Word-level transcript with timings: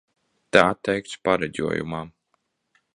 Tā 0.57 0.63
teikts 0.89 1.21
pareģojumā. 1.29 2.03